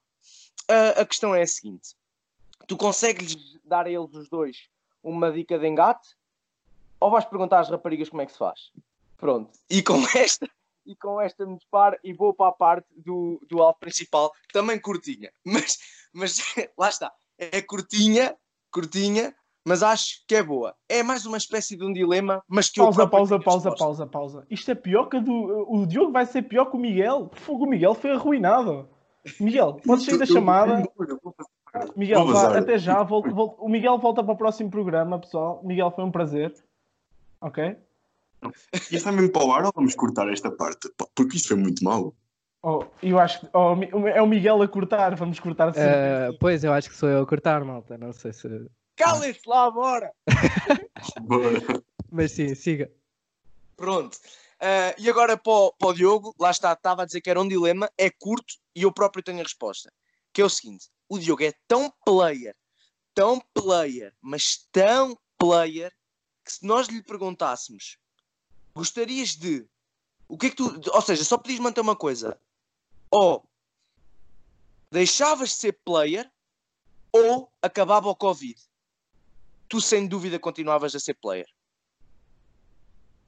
a, 0.66 1.02
a 1.02 1.06
questão 1.06 1.34
é 1.34 1.42
a 1.42 1.46
seguinte: 1.46 1.94
tu 2.66 2.74
consegues 2.74 3.36
dar 3.62 3.84
a 3.84 3.90
eles 3.90 4.14
os 4.14 4.30
dois 4.30 4.56
uma 5.02 5.30
dica 5.30 5.58
de 5.58 5.68
engate? 5.68 6.16
Ou 6.98 7.10
vais 7.10 7.26
perguntar 7.26 7.60
às 7.60 7.68
raparigas 7.68 8.08
como 8.08 8.22
é 8.22 8.26
que 8.26 8.32
se 8.32 8.38
faz? 8.38 8.72
Pronto. 9.18 9.50
E 9.68 9.82
com 9.82 10.02
esta, 10.16 10.48
e 10.86 10.96
com 10.96 11.20
esta 11.20 11.44
me 11.44 11.56
disparo 11.56 11.98
e 12.02 12.14
vou 12.14 12.32
para 12.32 12.48
a 12.48 12.52
parte 12.52 12.88
do, 12.96 13.38
do 13.46 13.60
alvo 13.60 13.78
principal, 13.78 14.32
também 14.54 14.80
curtinha. 14.80 15.30
Mas, 15.44 15.78
mas 16.14 16.38
lá 16.78 16.88
está. 16.88 17.12
É 17.36 17.60
curtinha, 17.60 18.34
curtinha, 18.70 19.36
mas 19.64 19.82
acho 19.82 20.24
que 20.26 20.34
é 20.34 20.42
boa. 20.42 20.74
É 20.88 21.02
mais 21.02 21.24
uma 21.24 21.36
espécie 21.36 21.76
de 21.76 21.84
um 21.84 21.92
dilema, 21.92 22.42
mas 22.48 22.68
que 22.68 22.80
pausa, 22.80 23.02
eu 23.02 23.08
pausa, 23.08 23.38
pausa, 23.38 23.70
pausa, 23.70 23.76
pausa, 23.76 24.06
pausa. 24.06 24.46
Isto 24.50 24.70
é 24.72 24.74
pior 24.74 25.06
que 25.06 25.20
do. 25.20 25.66
O 25.68 25.86
Diogo 25.86 26.12
vai 26.12 26.26
ser 26.26 26.42
pior 26.42 26.66
que 26.66 26.76
o 26.76 26.80
Miguel. 26.80 27.30
Fogo, 27.34 27.64
o 27.64 27.68
Miguel 27.68 27.94
foi 27.94 28.12
arruinado. 28.12 28.88
Miguel, 29.38 29.80
podes 29.86 30.04
sair 30.04 30.18
da 30.18 30.26
chamada. 30.26 30.84
Miguel, 31.96 32.26
vá, 32.26 32.58
até 32.58 32.76
já. 32.76 33.02
O 33.02 33.68
Miguel 33.68 33.98
volta 33.98 34.22
para 34.22 34.34
o 34.34 34.36
próximo 34.36 34.70
programa, 34.70 35.18
pessoal. 35.18 35.60
Miguel, 35.64 35.90
foi 35.90 36.04
um 36.04 36.10
prazer. 36.10 36.54
Ok? 37.40 37.76
E 38.90 38.96
está 38.96 39.12
mesmo 39.12 39.30
para 39.30 39.44
o 39.44 39.52
ar 39.52 39.64
ou 39.64 39.72
vamos 39.74 39.94
cortar 39.94 40.28
esta 40.30 40.50
parte? 40.50 40.90
Porque 41.14 41.36
isto 41.36 41.48
foi 41.48 41.56
muito 41.56 41.84
mau. 41.84 42.14
Oh, 42.64 42.84
eu 43.02 43.18
acho 43.18 43.40
que 43.40 43.48
oh, 43.54 43.74
é 44.06 44.22
o 44.22 44.26
Miguel 44.26 44.62
a 44.62 44.68
cortar, 44.68 45.16
vamos 45.16 45.40
cortar 45.40 45.72
certeza. 45.72 46.28
Ah, 46.30 46.36
pois, 46.38 46.62
eu 46.62 46.72
acho 46.72 46.88
que 46.88 46.96
sou 46.96 47.08
eu 47.08 47.22
a 47.22 47.26
cortar, 47.26 47.64
malta. 47.64 47.98
Não 47.98 48.12
sei 48.12 48.32
se. 48.32 48.48
Calem-se 48.96 49.40
lá, 49.46 49.70
bora! 49.70 50.12
Mas 52.10 52.32
sim, 52.32 52.54
siga. 52.54 52.90
Pronto. 53.76 54.18
Ah, 54.60 54.94
e 54.96 55.10
agora 55.10 55.36
para 55.36 55.52
o, 55.52 55.72
para 55.72 55.88
o 55.88 55.92
Diogo, 55.92 56.34
lá 56.38 56.50
está, 56.52 56.72
estava 56.72 57.02
a 57.02 57.04
dizer 57.04 57.20
que 57.20 57.28
era 57.28 57.40
um 57.40 57.48
dilema, 57.48 57.90
é 57.98 58.08
curto 58.08 58.54
e 58.76 58.82
eu 58.82 58.92
próprio 58.92 59.22
tenho 59.22 59.40
a 59.40 59.42
resposta. 59.42 59.92
Que 60.32 60.40
é 60.40 60.44
o 60.44 60.48
seguinte: 60.48 60.88
o 61.08 61.18
Diogo 61.18 61.42
é 61.42 61.52
tão 61.66 61.92
player, 62.04 62.54
tão 63.12 63.40
player, 63.52 64.14
mas 64.20 64.68
tão 64.70 65.18
player, 65.36 65.92
que 66.44 66.52
se 66.52 66.64
nós 66.64 66.86
lhe 66.86 67.02
perguntássemos, 67.02 67.98
gostarias 68.72 69.30
de. 69.30 69.66
O 70.28 70.38
que 70.38 70.46
é 70.46 70.50
que 70.50 70.56
tu. 70.56 70.80
Ou 70.92 71.02
seja, 71.02 71.24
só 71.24 71.36
podias 71.36 71.58
manter 71.58 71.80
uma 71.80 71.96
coisa. 71.96 72.38
Ou 73.10 73.44
deixavas 74.92 75.48
de 75.48 75.54
ser 75.56 75.72
player, 75.84 76.30
ou 77.10 77.50
acabava 77.60 78.08
o 78.08 78.14
Covid. 78.14 78.60
Tu 79.72 79.80
sem 79.80 80.06
dúvida 80.06 80.38
continuavas 80.38 80.94
a 80.94 81.00
ser 81.00 81.14
player. 81.14 81.48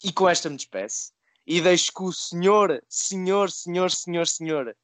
E 0.05 0.13
com 0.13 0.29
esta 0.29 0.51
me 0.51 0.57
despeço. 0.57 1.11
E 1.47 1.59
deixo 1.59 1.91
que 1.91 2.03
o 2.03 2.13
senhor, 2.13 2.85
senhor, 2.87 3.51
senhor, 3.51 3.91
senhor, 3.91 4.27
senhor, 4.27 4.77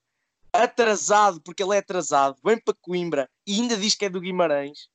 atrasado, 0.50 1.38
porque 1.42 1.62
ele 1.62 1.74
é 1.74 1.80
atrasado, 1.80 2.38
vem 2.42 2.58
para 2.58 2.72
Coimbra 2.80 3.28
e 3.46 3.60
ainda 3.60 3.76
diz 3.76 3.94
que 3.94 4.06
é 4.06 4.08
do 4.08 4.22
Guimarães. 4.22 4.88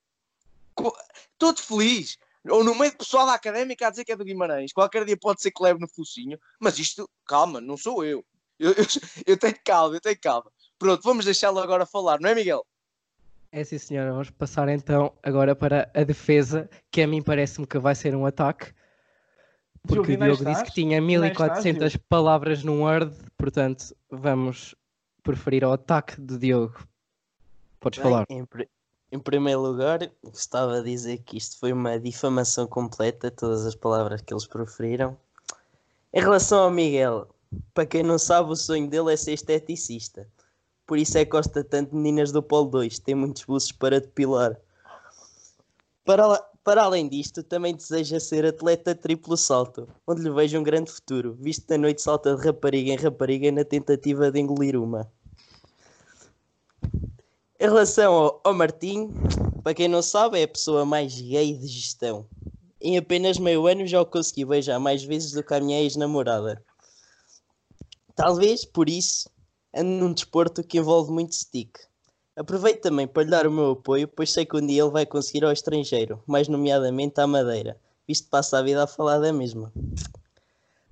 Todo 1.38 1.62
feliz. 1.62 2.18
Ou 2.50 2.64
no 2.64 2.74
meio 2.74 2.94
do 2.94 2.98
pessoal 2.98 3.28
da 3.28 3.36
académica 3.36 3.86
a 3.86 3.92
dizer 3.92 4.04
que 4.04 4.14
é 4.14 4.16
do 4.16 4.26
Guimarães. 4.26 4.74
Qualquer 4.74 5.06
dia 5.06 5.16
pode 5.16 5.44
ser 5.44 5.52
que 5.52 5.62
leve 5.62 5.80
no 5.80 5.88
focinho. 5.88 6.40
Mas 6.60 6.80
isto, 6.80 7.08
calma, 7.28 7.62
não 7.62 7.78
sou 7.78 8.04
eu. 8.04 8.26
Eu, 8.58 8.72
eu, 8.72 8.86
eu 9.28 9.38
tenho 9.38 9.60
calma, 9.64 9.98
eu 9.98 10.02
tenho 10.02 10.20
calma. 10.20 10.52
Pronto, 10.80 11.04
vamos 11.04 11.26
deixá-lo 11.26 11.60
agora 11.60 11.86
falar, 11.86 12.20
não 12.20 12.28
é, 12.28 12.34
Miguel? 12.34 12.66
É 13.56 13.64
sim, 13.64 13.78
senhora. 13.78 14.12
Vamos 14.12 14.30
passar 14.32 14.68
então 14.68 15.14
agora 15.24 15.56
para 15.56 15.90
a 15.94 16.04
defesa, 16.04 16.70
que 16.92 17.02
a 17.02 17.08
mim 17.08 17.22
parece-me 17.22 17.66
que 17.66 17.80
vai 17.80 17.96
ser 17.96 18.14
um 18.14 18.26
ataque. 18.26 18.74
Diogo, 19.86 20.04
Porque 20.04 20.12
o 20.12 20.18
Diogo 20.18 20.44
disse 20.44 20.66
que 20.66 20.74
tinha 20.74 21.00
Ainda 21.00 21.28
estás, 21.28 21.64
1400 21.64 21.96
palavras 22.10 22.66
num 22.66 22.82
Word, 22.82 23.16
portanto, 23.38 23.96
vamos 24.12 24.76
preferir 25.24 25.64
ao 25.64 25.72
ataque 25.72 26.20
do 26.20 26.38
Diogo. 26.38 26.86
Podes 27.80 28.00
Bem, 28.00 28.12
falar. 28.12 28.26
Em, 28.30 28.46
em 29.14 29.20
primeiro 29.20 29.62
lugar, 29.62 30.00
gostava 30.22 30.82
de 30.82 30.92
dizer 30.92 31.20
que 31.20 31.38
isto 31.38 31.58
foi 31.58 31.72
uma 31.72 31.98
difamação 31.98 32.68
completa, 32.68 33.32
todas 33.32 33.66
as 33.66 33.74
palavras 33.74 34.20
que 34.20 34.34
eles 34.34 34.46
proferiram. 34.46 35.18
Em 36.14 36.20
relação 36.20 36.60
ao 36.60 36.72
Miguel, 36.72 37.30
para 37.74 37.86
quem 37.86 38.04
não 38.04 38.20
sabe, 38.20 38.52
o 38.52 38.56
sonho 38.58 38.90
dele 38.90 39.14
é 39.14 39.16
ser 39.16 39.32
esteticista. 39.32 40.28
Por 40.86 40.98
isso 40.98 41.18
é 41.18 41.26
que 41.26 41.32
gosta 41.32 41.64
tanto 41.64 41.96
meninas 41.96 42.32
do 42.32 42.44
Polo 42.44 42.70
2, 42.70 43.00
tem 43.00 43.16
muitos 43.16 43.44
buços 43.44 43.72
para 43.72 44.00
depilar. 44.00 44.56
Para, 46.04 46.40
para 46.64 46.84
além 46.84 47.10
disto, 47.10 47.42
também 47.42 47.76
deseja 47.76 48.20
ser 48.20 48.46
atleta 48.46 48.94
triplo 48.94 49.36
salto, 49.36 49.88
onde 50.06 50.22
lhe 50.22 50.30
vejo 50.30 50.60
um 50.60 50.64
grande 50.64 50.92
futuro, 50.92 51.36
visto 51.40 51.66
que 51.66 51.78
noite 51.78 52.02
salta 52.02 52.36
de 52.36 52.46
rapariga 52.46 52.92
em 52.92 52.98
rapariga 52.98 53.52
na 53.52 53.66
tentativa 53.66 54.32
de 54.32 54.40
engolir 54.40 54.80
uma. 54.80 55.12
Em 57.60 57.64
relação 57.64 58.14
ao, 58.14 58.42
ao 58.44 58.54
Martim, 58.54 59.10
para 59.64 59.74
quem 59.74 59.88
não 59.88 60.04
sabe, 60.04 60.40
é 60.40 60.44
a 60.44 60.48
pessoa 60.48 60.86
mais 60.86 61.20
gay 61.20 61.58
de 61.58 61.66
gestão. 61.66 62.28
Em 62.80 62.98
apenas 62.98 63.40
meio 63.40 63.66
ano 63.66 63.88
já 63.88 64.00
o 64.00 64.06
consegui 64.06 64.46
beijar 64.46 64.80
mais 64.80 65.04
vezes 65.04 65.32
do 65.32 65.42
que 65.42 65.54
a 65.56 65.60
minha 65.60 65.82
ex-namorada. 65.82 66.64
Talvez 68.16 68.64
por 68.64 68.88
isso 68.88 69.28
ando 69.76 69.90
num 69.90 70.14
desporto 70.14 70.64
que 70.64 70.78
envolve 70.78 71.12
muito 71.12 71.36
stick. 71.36 71.78
Aproveito 72.36 72.82
também 72.82 73.08
para 73.08 73.24
lhe 73.24 73.30
dar 73.30 73.46
o 73.46 73.52
meu 73.52 73.72
apoio, 73.72 74.08
pois 74.08 74.32
sei 74.32 74.46
que 74.46 74.56
um 74.56 74.66
dia 74.66 74.82
ele 74.82 74.92
vai 74.92 75.06
conseguir 75.06 75.46
ao 75.46 75.52
estrangeiro, 75.52 76.22
mais 76.26 76.48
nomeadamente 76.48 77.20
à 77.20 77.28
Madeira, 77.28 77.78
visto 78.08 78.26
que 78.26 78.30
passa 78.30 78.58
a 78.58 78.62
vida 78.62 78.84
a 78.84 78.88
falar 78.88 79.20
da 79.20 79.32
mesma. 79.32 79.72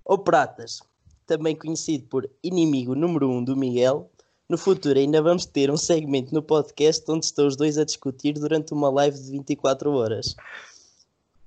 O 0.06 0.18
Pratas, 0.18 0.82
também 1.26 1.56
conhecido 1.56 2.08
por 2.08 2.30
inimigo 2.44 2.96
número 2.96 3.30
1 3.30 3.38
um 3.38 3.44
do 3.44 3.56
Miguel, 3.56 4.10
no 4.50 4.58
futuro 4.58 5.00
ainda 5.00 5.22
vamos 5.22 5.46
ter 5.46 5.72
um 5.72 5.78
segmento 5.78 6.34
no 6.34 6.44
podcast 6.44 7.10
onde 7.10 7.26
estão 7.26 7.48
os 7.48 7.56
dois 7.56 7.78
a 7.78 7.86
discutir 7.86 8.34
durante 8.34 8.74
uma 8.74 8.90
live 8.90 9.18
de 9.18 9.32
24 9.32 9.92
horas. 9.92 10.36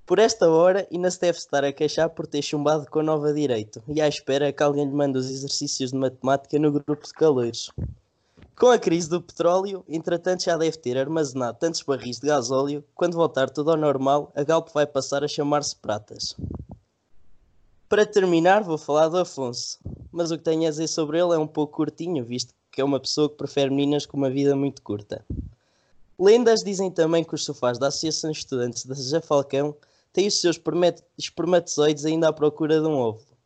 Por 0.06 0.20
esta 0.20 0.48
hora, 0.48 0.86
se 1.10 1.20
deve 1.20 1.36
estar 1.36 1.64
a 1.64 1.72
queixar 1.72 2.08
por 2.10 2.28
ter 2.28 2.40
chumbado 2.40 2.88
com 2.88 3.02
nova 3.02 3.34
direito 3.34 3.82
e 3.88 4.00
à 4.00 4.06
espera 4.06 4.52
que 4.52 4.62
alguém 4.62 4.84
lhe 4.84 4.94
mande 4.94 5.18
os 5.18 5.28
exercícios 5.28 5.90
de 5.90 5.98
matemática 5.98 6.56
no 6.60 6.70
grupo 6.70 7.04
de 7.04 7.12
calores. 7.12 7.72
Com 8.56 8.68
a 8.68 8.78
crise 8.78 9.10
do 9.10 9.20
petróleo, 9.20 9.84
entretanto 9.88 10.44
já 10.44 10.56
deve 10.56 10.76
ter 10.76 10.96
armazenado 10.96 11.58
tantos 11.58 11.82
barris 11.82 12.20
de 12.20 12.28
gasóleo, 12.28 12.84
quando 12.94 13.16
voltar 13.16 13.50
tudo 13.50 13.72
ao 13.72 13.76
normal, 13.76 14.30
a 14.36 14.44
Galp 14.44 14.68
vai 14.72 14.86
passar 14.86 15.24
a 15.24 15.28
chamar-se 15.28 15.74
Pratas. 15.74 16.36
Para 17.88 18.06
terminar, 18.06 18.62
vou 18.62 18.78
falar 18.78 19.08
do 19.08 19.18
Afonso, 19.18 19.76
mas 20.12 20.30
o 20.30 20.38
que 20.38 20.44
tenho 20.44 20.68
a 20.68 20.70
dizer 20.70 20.86
sobre 20.86 21.18
ele 21.18 21.34
é 21.34 21.38
um 21.38 21.48
pouco 21.48 21.78
curtinho, 21.78 22.24
visto 22.24 22.54
que 22.70 22.80
é 22.80 22.84
uma 22.84 23.00
pessoa 23.00 23.28
que 23.28 23.36
prefere 23.36 23.70
meninas 23.70 24.06
com 24.06 24.16
uma 24.16 24.30
vida 24.30 24.54
muito 24.54 24.82
curta. 24.82 25.24
Lendas 26.16 26.60
dizem 26.64 26.92
também 26.92 27.24
que 27.24 27.34
os 27.34 27.44
sofás 27.44 27.76
da 27.76 27.88
Associação 27.88 28.30
de 28.30 28.38
Estudantes 28.38 28.86
da 28.86 28.94
José 28.94 29.20
Falcão 29.20 29.74
têm 30.16 30.28
os 30.28 30.40
seus 30.40 30.58
espermatozoides 31.18 32.06
ainda 32.06 32.28
à 32.28 32.32
procura 32.32 32.80
de 32.80 32.86
um 32.86 32.96
óvulo. 32.96 33.36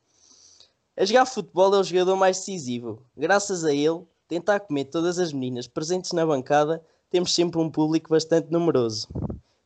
A 0.96 1.04
jogar 1.04 1.26
futebol 1.26 1.74
é 1.74 1.80
o 1.80 1.82
jogador 1.82 2.14
mais 2.14 2.36
decisivo. 2.38 3.02
Graças 3.16 3.64
a 3.64 3.74
ele, 3.74 4.04
tentar 4.28 4.60
comer 4.60 4.84
todas 4.84 5.18
as 5.18 5.32
meninas 5.32 5.66
presentes 5.66 6.12
na 6.12 6.24
bancada, 6.24 6.80
temos 7.10 7.34
sempre 7.34 7.60
um 7.60 7.68
público 7.68 8.10
bastante 8.10 8.52
numeroso. 8.52 9.08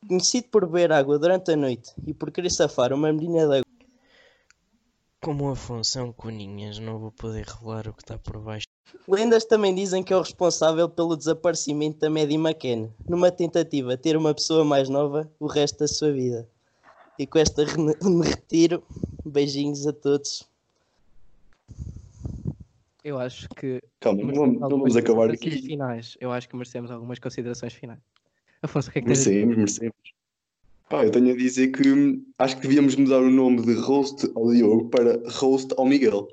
Conhecido 0.08 0.48
por 0.48 0.64
beber 0.64 0.92
água 0.92 1.18
durante 1.18 1.52
a 1.52 1.56
noite 1.56 1.92
e 2.06 2.14
por 2.14 2.30
querer 2.30 2.50
safar 2.50 2.90
uma 2.90 3.12
menina 3.12 3.46
da 3.46 3.60
Como 5.22 5.44
o 5.44 5.50
Afonso 5.50 5.98
é 5.98 6.02
um 6.02 6.12
coninhas, 6.12 6.78
não 6.78 6.98
vou 6.98 7.12
poder 7.12 7.44
revelar 7.44 7.86
o 7.86 7.92
que 7.92 8.02
está 8.02 8.16
por 8.16 8.38
baixo. 8.38 8.66
Lendas 9.06 9.44
também 9.44 9.74
dizem 9.74 10.02
que 10.02 10.12
é 10.14 10.16
o 10.16 10.22
responsável 10.22 10.88
pelo 10.88 11.16
desaparecimento 11.16 11.98
da 11.98 12.08
Maddie 12.08 12.38
McCann, 12.38 12.88
numa 13.06 13.30
tentativa 13.30 13.94
de 13.94 14.02
ter 14.02 14.16
uma 14.16 14.32
pessoa 14.32 14.64
mais 14.64 14.88
nova 14.88 15.30
o 15.38 15.46
resto 15.46 15.80
da 15.80 15.88
sua 15.88 16.10
vida. 16.10 16.48
E 17.18 17.26
com 17.26 17.38
esta 17.38 17.64
me 18.02 18.26
retiro. 18.26 18.82
Beijinhos 19.24 19.86
a 19.86 19.92
todos. 19.92 20.48
Eu 23.02 23.18
acho 23.18 23.48
que. 23.50 23.82
Calma, 24.00 24.22
não 24.24 24.34
vamos, 24.34 24.60
não 24.60 24.68
vamos 24.70 24.96
acabar 24.96 25.30
aqui. 25.30 25.50
Finais. 25.50 26.16
Eu 26.20 26.32
acho 26.32 26.48
que 26.48 26.56
merecemos 26.56 26.90
algumas 26.90 27.18
considerações 27.18 27.72
finais. 27.74 28.00
Afonso, 28.62 28.88
o 28.88 28.92
que 28.92 28.98
é 28.98 29.02
que? 29.02 29.08
Merecemos, 29.08 29.56
merecemos. 29.56 29.94
Pá, 30.88 31.04
eu 31.04 31.10
tenho 31.10 31.32
a 31.32 31.36
dizer 31.36 31.68
que 31.68 31.90
hum, 31.90 32.24
acho 32.38 32.56
que 32.56 32.62
devíamos 32.62 32.96
mudar 32.96 33.20
o 33.20 33.30
nome 33.30 33.62
de 33.62 33.74
roast 33.74 34.30
ao 34.34 34.50
Diogo 34.50 34.88
para 34.88 35.20
roast 35.30 35.72
ao 35.76 35.84
Miguel. 35.86 36.28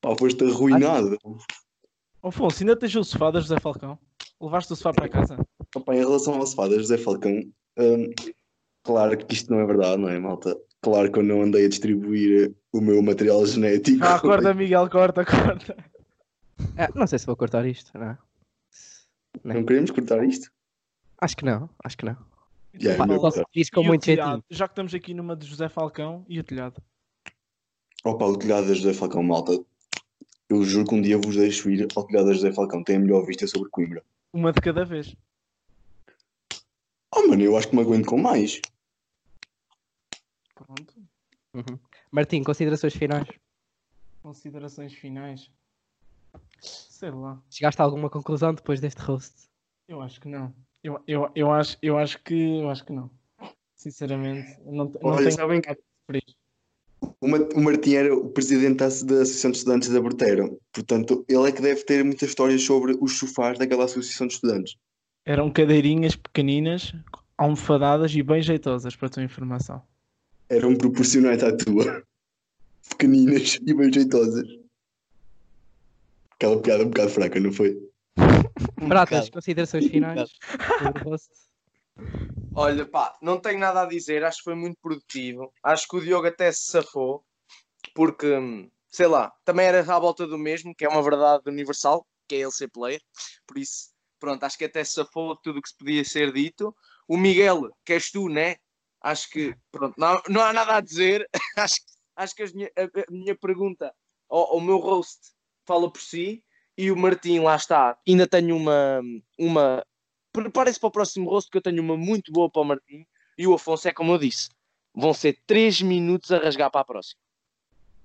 Pá, 0.00 0.14
foste 0.16 0.44
arruinado. 0.44 1.18
Afonso, 2.22 2.62
ainda 2.62 2.76
tens 2.76 2.94
o 2.96 3.04
sofá 3.04 3.30
da 3.30 3.40
José 3.40 3.58
Falcão? 3.60 3.98
Levaste 4.40 4.72
o 4.72 4.76
sofá 4.76 4.92
para 4.92 5.08
casa? 5.08 5.36
Pá, 5.84 5.94
em 5.94 5.98
relação 5.98 6.34
ao 6.34 6.46
sofá 6.46 6.68
da 6.68 6.76
José 6.76 6.98
Falcão, 6.98 7.32
hum, 7.78 8.10
claro 8.82 9.16
que 9.16 9.34
isto 9.34 9.52
não 9.52 9.60
é 9.60 9.66
verdade, 9.66 10.00
não 10.00 10.08
é, 10.08 10.18
malta? 10.18 10.56
Claro 10.82 11.12
que 11.12 11.18
eu 11.18 11.22
não 11.22 11.42
andei 11.42 11.66
a 11.66 11.68
distribuir 11.68 12.54
o 12.72 12.80
meu 12.80 13.02
material 13.02 13.44
genético. 13.44 14.02
Ah, 14.04 14.18
corta, 14.18 14.52
Miguel, 14.54 14.88
corta, 14.88 15.24
corta. 15.24 15.76
Ah, 16.76 16.88
não 16.94 17.06
sei 17.06 17.18
se 17.18 17.26
vou 17.26 17.36
cortar 17.36 17.66
isto, 17.66 17.96
não 17.98 18.10
é? 18.10 18.18
Não 19.44 19.64
queremos 19.64 19.90
cortar 19.90 20.24
isto? 20.24 20.50
Acho 21.20 21.36
que 21.36 21.44
não, 21.44 21.68
acho 21.84 21.96
que 21.96 22.04
não. 22.04 22.16
Pá, 22.96 23.06
só 23.06 23.30
se 23.30 23.42
diz 23.54 23.68
com 23.70 23.82
muito 23.82 24.04
telhado? 24.04 24.28
jeitinho. 24.28 24.44
Já 24.50 24.68
que 24.68 24.72
estamos 24.72 24.94
aqui 24.94 25.12
numa 25.12 25.36
de 25.36 25.46
José 25.46 25.68
Falcão 25.68 26.24
e 26.28 26.38
o 26.38 26.44
telhado. 26.44 26.80
Opa, 28.04 28.24
o 28.24 28.36
telhado 28.36 28.68
da 28.68 28.74
José 28.74 28.94
Falcão, 28.94 29.22
malta. 29.22 29.52
Eu 30.48 30.64
juro 30.64 30.86
que 30.86 30.94
um 30.94 31.02
dia 31.02 31.18
vos 31.18 31.36
deixo 31.36 31.68
ir 31.70 31.86
ao 31.94 32.04
telhado 32.06 32.26
da 32.26 32.32
José 32.32 32.52
Falcão. 32.52 32.82
Tem 32.82 32.96
a 32.96 33.00
melhor 33.00 33.24
vista 33.26 33.46
sobre 33.46 33.68
Coimbra. 33.70 34.02
Uma 34.32 34.52
de 34.52 34.60
cada 34.60 34.84
vez. 34.84 35.14
Oh, 37.14 37.26
mano, 37.26 37.42
eu 37.42 37.56
acho 37.56 37.68
que 37.68 37.76
me 37.76 37.82
aguento 37.82 38.06
com 38.06 38.18
mais. 38.18 38.60
Uhum. 41.54 41.78
Martim, 42.10 42.42
considerações 42.42 42.94
finais. 42.94 43.26
Considerações 44.22 44.92
finais. 44.94 45.50
Sei 46.60 47.10
lá. 47.10 47.42
Chegaste 47.50 47.80
a 47.80 47.84
alguma 47.84 48.10
conclusão 48.10 48.54
depois 48.54 48.80
deste 48.80 49.00
roast? 49.00 49.48
Eu 49.88 50.00
acho 50.00 50.20
que 50.20 50.28
não. 50.28 50.54
Eu, 50.82 51.02
eu, 51.06 51.30
eu, 51.34 51.52
acho, 51.52 51.76
eu 51.82 51.98
acho 51.98 52.22
que 52.22 52.60
eu 52.60 52.70
acho 52.70 52.84
que 52.84 52.92
não. 52.92 53.10
Sinceramente, 53.74 54.60
não, 54.64 54.84
não 54.84 54.92
Olha, 55.02 55.24
tenho 55.24 55.32
sabem 55.32 55.60
que 55.60 55.76
o 57.20 57.28
Ma- 57.28 57.48
o 57.54 57.60
Martim 57.60 57.94
era 57.94 58.14
o 58.14 58.30
presidente 58.30 58.76
da 58.76 58.86
da 58.86 59.22
Associação 59.22 59.50
de 59.50 59.56
Estudantes 59.56 59.88
da 59.88 60.00
Berteira. 60.00 60.50
Portanto, 60.72 61.24
ele 61.28 61.48
é 61.48 61.52
que 61.52 61.62
deve 61.62 61.82
ter 61.84 62.04
muitas 62.04 62.28
histórias 62.28 62.62
sobre 62.62 62.96
os 63.00 63.18
sofás 63.18 63.58
daquela 63.58 63.84
Associação 63.84 64.26
de 64.26 64.34
Estudantes. 64.34 64.76
Eram 65.24 65.50
cadeirinhas 65.50 66.14
pequeninas, 66.16 66.92
almofadadas 67.36 68.14
e 68.14 68.22
bem 68.22 68.42
jeitosas, 68.42 68.94
para 68.96 69.08
a 69.08 69.10
tua 69.10 69.22
informação. 69.22 69.82
Eram 70.50 70.76
proporcionais 70.76 71.42
à 71.44 71.56
tua. 71.56 72.04
pequeninas 72.90 73.58
e 73.64 73.72
bem 73.72 73.92
jeitosas. 73.92 74.46
Aquela 76.32 76.60
piada 76.60 76.84
um 76.84 76.88
bocado 76.88 77.10
fraca, 77.10 77.40
não 77.40 77.52
foi? 77.52 77.78
Pratas, 78.14 79.26
bocado. 79.26 79.32
considerações 79.32 79.86
finais. 79.86 80.30
Olha, 82.54 82.84
pá, 82.84 83.16
não 83.22 83.38
tenho 83.38 83.58
nada 83.58 83.82
a 83.82 83.86
dizer, 83.86 84.24
acho 84.24 84.38
que 84.38 84.44
foi 84.44 84.54
muito 84.54 84.78
produtivo. 84.82 85.52
Acho 85.62 85.86
que 85.86 85.96
o 85.96 86.00
Diogo 86.00 86.26
até 86.26 86.50
se 86.50 86.70
safou, 86.70 87.24
porque, 87.94 88.26
sei 88.90 89.06
lá, 89.06 89.32
também 89.44 89.66
era 89.66 89.80
à 89.80 89.98
volta 89.98 90.26
do 90.26 90.38
mesmo, 90.38 90.74
que 90.74 90.84
é 90.84 90.88
uma 90.88 91.02
verdade 91.02 91.44
universal, 91.46 92.06
que 92.26 92.34
é 92.34 92.38
ele 92.40 92.50
ser 92.50 92.68
player. 92.68 93.00
Por 93.46 93.58
isso, 93.58 93.90
pronto, 94.18 94.42
acho 94.44 94.58
que 94.58 94.64
até 94.64 94.82
se 94.82 94.94
safou 94.94 95.36
de 95.36 95.42
tudo 95.42 95.58
o 95.58 95.62
que 95.62 95.68
se 95.68 95.76
podia 95.76 96.04
ser 96.04 96.32
dito. 96.32 96.74
O 97.06 97.16
Miguel, 97.16 97.70
que 97.84 97.92
és 97.92 98.10
tu, 98.10 98.28
né? 98.28 98.56
Acho 99.00 99.30
que, 99.30 99.54
pronto, 99.72 99.94
não, 99.98 100.20
não 100.28 100.40
há 100.42 100.52
nada 100.52 100.76
a 100.76 100.80
dizer. 100.80 101.28
acho, 101.56 101.76
que- 101.76 101.92
acho 102.16 102.34
que 102.34 102.42
as 102.42 102.52
minha- 102.52 102.70
a, 102.76 102.82
a 102.82 103.04
minha 103.10 103.34
pergunta, 103.34 103.92
ou 104.28 104.58
o 104.58 104.60
meu 104.60 104.78
roast, 104.78 105.18
fala 105.66 105.90
por 105.90 106.00
si. 106.00 106.42
E 106.78 106.90
o 106.90 106.96
Martim, 106.96 107.40
lá 107.40 107.56
está, 107.56 107.98
ainda 108.08 108.26
tenho 108.26 108.56
uma, 108.56 109.02
uma 109.38 109.84
preparem-se 110.32 110.80
para 110.80 110.86
o 110.86 110.92
próximo 110.92 111.28
rosto 111.28 111.50
que 111.50 111.58
eu 111.58 111.62
tenho 111.62 111.82
uma 111.82 111.96
muito 111.96 112.32
boa 112.32 112.48
para 112.48 112.62
o 112.62 112.64
Martim 112.64 113.04
e 113.36 113.46
o 113.46 113.52
Afonso 113.52 113.86
é 113.88 113.92
como 113.92 114.12
eu 114.12 114.18
disse 114.18 114.48
vão 114.94 115.12
ser 115.12 115.38
3 115.46 115.82
minutos 115.82 116.30
a 116.32 116.38
rasgar 116.38 116.70
para 116.70 116.80
a 116.80 116.84
próxima 116.84 117.20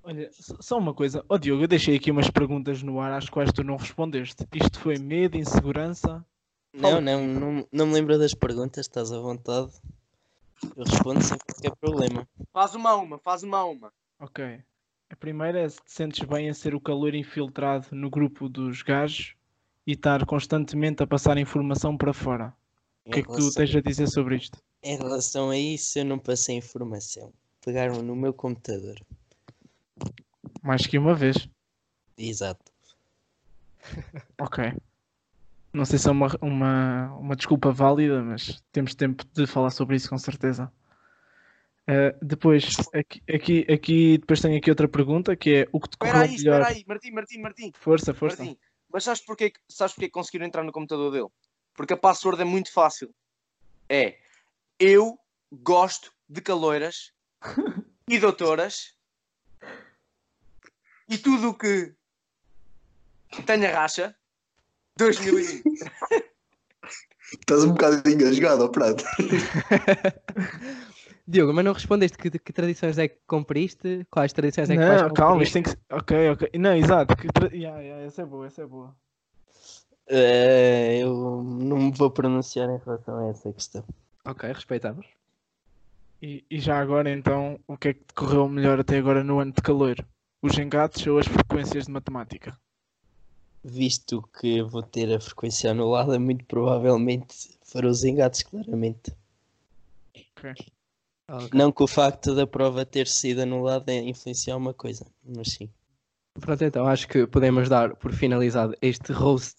Olha, 0.04 0.30
só 0.34 0.78
uma 0.78 0.94
coisa. 0.94 1.24
Ó 1.30 1.38
Diogo, 1.38 1.64
eu 1.64 1.68
deixei 1.68 1.96
aqui 1.96 2.12
umas 2.12 2.30
perguntas 2.30 2.84
no 2.84 3.00
ar 3.00 3.14
às 3.14 3.30
quais 3.30 3.52
tu 3.54 3.64
não 3.64 3.78
respondeste. 3.78 4.46
Isto 4.54 4.80
foi 4.80 5.00
medo, 5.00 5.38
insegurança? 5.38 6.26
Não, 6.74 7.00
não, 7.00 7.26
não, 7.26 7.68
não 7.72 7.88
me 7.88 7.94
lembro 7.94 8.18
das 8.20 8.34
perguntas, 8.34 8.86
estás 8.86 9.12
à 9.12 9.20
vontade. 9.20 9.72
Eu 10.64 10.84
respondo 10.84 11.22
sem 11.22 11.38
qualquer 11.38 11.76
problema. 11.76 12.28
faz 12.52 12.76
uma 12.76 12.92
a 12.92 12.96
uma, 12.96 13.20
faz 13.20 13.44
uma 13.44 13.58
a 13.58 13.66
uma 13.66 13.94
Ok. 14.20 14.64
A 15.10 15.16
primeira 15.16 15.60
é 15.60 15.70
se 15.70 15.78
te 15.78 15.92
sentes 15.92 16.28
bem 16.28 16.50
a 16.50 16.54
ser 16.54 16.74
o 16.74 16.82
calor 16.82 17.14
infiltrado 17.14 17.88
no 17.92 18.10
grupo 18.10 18.50
dos 18.50 18.82
gajos 18.82 19.36
e 19.86 19.92
estar 19.92 20.26
constantemente 20.26 21.04
a 21.04 21.08
passar 21.08 21.38
informação 21.38 21.96
para 21.96 22.14
fora. 22.14 22.54
O 23.06 23.12
que 23.12 23.20
é 23.20 23.24
que 23.24 23.30
tu 23.30 23.54
tens 23.54 23.76
a 23.76 23.82
dizer 23.82 24.08
sobre 24.08 24.38
isto? 24.38 24.58
Em 24.82 24.98
relação 24.98 25.52
a 25.52 25.58
isso, 25.58 26.00
eu 26.00 26.06
não 26.06 26.18
passei 26.18 26.58
informação. 26.58 27.32
Pegaram 27.64 28.02
no 28.02 28.16
meu 28.16 28.34
computador. 28.34 29.00
Mais 30.62 30.88
que 30.88 30.98
uma 30.98 31.14
vez. 31.14 31.48
Exato. 32.18 32.72
Ok. 34.40 34.74
Não 35.76 35.84
sei 35.84 36.00
se 36.00 36.08
é 36.08 36.12
uma, 36.12 36.28
uma, 36.42 37.14
uma 37.18 37.36
desculpa 37.36 37.72
válida, 37.72 38.24
mas 38.24 38.64
temos 38.72 38.96
tempo 38.96 39.26
de 39.34 39.46
falar 39.46 39.72
sobre 39.72 39.98
isso 39.98 40.10
com 40.10 40.18
certeza. 40.18 40.72
Eh, 41.88 42.16
depois, 42.22 42.78
aqui, 42.94 43.22
aqui, 43.30 43.66
aqui, 43.72 44.18
depois 44.18 44.42
tenho 44.42 44.58
aqui 44.58 44.70
outra 44.72 44.88
pergunta 44.88 45.36
que 45.36 45.54
é 45.54 45.70
o 45.72 45.80
que 45.80 45.90
te 45.90 45.94
espera 45.94 46.14
correu 46.14 46.26
aí, 46.30 46.38
melhor. 46.38 46.62
espera 46.62 46.76
aí 46.76 46.86
Martim, 46.88 47.12
Martim, 47.12 47.40
Martim, 47.40 47.72
Força, 47.78 48.14
força. 48.14 48.44
Martim 48.44 48.58
mas 48.92 49.04
sabes 49.04 49.22
porquê, 49.22 49.52
sabes 49.68 49.94
porquê 49.94 50.08
que 50.08 50.14
conseguiram 50.14 50.46
entrar 50.46 50.64
no 50.64 50.72
computador 50.72 51.12
dele? 51.12 51.28
porque 51.76 51.94
a 51.94 51.98
password 51.98 52.42
é 52.42 52.46
muito 52.46 52.72
fácil 52.72 53.14
é 53.90 54.18
eu 54.80 55.20
gosto 55.52 56.12
de 56.28 56.42
caloiras 56.42 57.12
e 58.10 58.18
doutoras 58.18 58.96
e 61.08 61.18
tudo 61.18 61.50
o 61.50 61.54
que 61.54 61.94
tenha 63.46 63.72
racha 63.72 64.16
2020 64.98 65.64
Estás 67.34 67.64
um 67.64 67.74
bocado 67.74 68.08
engasgado, 68.10 68.64
ó 68.64 68.68
prato. 68.68 69.04
Diogo, 71.28 71.54
mas 71.54 71.66
não 71.66 71.74
respondeste 71.74 72.18
que, 72.18 72.30
que 72.30 72.54
tradições 72.54 73.00
é 73.00 73.08
que 73.08 73.18
cumpriste? 73.26 74.06
Quais 74.12 74.32
tradições 74.32 74.70
é 74.70 74.76
que 74.76 74.80
Não, 74.80 75.12
calma, 75.12 75.32
cumprir? 75.34 75.44
isto 75.44 75.54
tem 75.54 75.64
que 75.64 75.70
ser. 75.72 75.80
Ok, 75.92 76.30
ok. 76.30 76.50
Não, 76.60 76.76
exato. 76.76 77.18
Que 77.18 77.28
tra... 77.28 77.48
yeah, 77.48 77.80
yeah, 77.80 78.06
essa 78.06 78.22
é 78.22 78.26
boa, 78.26 78.46
essa 78.46 78.62
é 78.62 78.66
boa. 78.66 78.96
Eh, 80.08 81.00
eu 81.02 81.44
não 81.44 81.78
me 81.78 81.92
vou 81.92 82.12
pronunciar 82.12 82.70
em 82.70 82.78
relação 82.78 83.18
a 83.18 83.32
essa 83.32 83.52
questão. 83.52 83.84
Ok, 84.24 84.52
respeitamos. 84.52 85.08
E, 86.22 86.46
e 86.50 86.60
já 86.60 86.80
agora, 86.80 87.10
então, 87.10 87.60
o 87.68 87.76
que 87.76 87.90
é 87.90 87.94
que 87.94 88.04
te 88.04 88.14
correu 88.14 88.48
melhor 88.48 88.80
até 88.80 88.98
agora 88.98 89.24
no 89.24 89.40
ano 89.40 89.52
de 89.52 89.62
calor? 89.64 89.96
Os 90.44 90.58
engates 90.60 91.06
ou 91.08 91.18
as 91.18 91.28
frequências 91.28 91.86
de 91.86 91.92
matemática? 91.92 92.56
Visto 93.68 94.22
que 94.40 94.62
vou 94.62 94.84
ter 94.84 95.12
a 95.12 95.20
frequência 95.20 95.72
anulada, 95.72 96.20
muito 96.20 96.46
provavelmente 96.46 97.58
foram 97.64 97.90
os 97.90 98.04
engates, 98.04 98.44
claramente. 98.44 99.12
Ok. 100.38 100.54
Não 101.52 101.72
que 101.72 101.82
o 101.82 101.88
facto 101.88 102.36
da 102.36 102.46
prova 102.46 102.86
ter 102.86 103.08
sido 103.08 103.42
anulada 103.42 103.92
influenciar 103.92 104.56
uma 104.56 104.72
coisa, 104.72 105.08
mas 105.24 105.48
sim. 105.54 105.68
Pronto, 106.40 106.64
então 106.64 106.86
acho 106.86 107.08
que 107.08 107.26
podemos 107.26 107.68
dar 107.68 107.96
por 107.96 108.14
finalizado 108.14 108.76
este 108.84 109.12
roast 109.12 109.58